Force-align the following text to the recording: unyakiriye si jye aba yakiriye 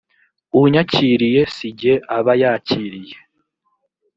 unyakiriye 0.61 1.41
si 1.55 1.67
jye 1.79 1.93
aba 2.17 2.33
yakiriye 2.41 3.15